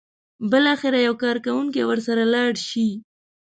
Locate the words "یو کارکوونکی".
1.07-1.81